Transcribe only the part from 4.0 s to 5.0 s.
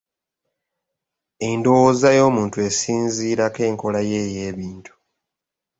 ye ey'ebintu.